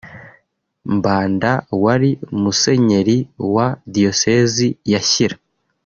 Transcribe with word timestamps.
Mbanda 0.95 1.51
wari 1.83 2.11
Musenyeri 2.41 3.17
wa 3.55 3.67
Diyosezi 3.93 4.67
ya 4.91 5.01
Shyira 5.09 5.37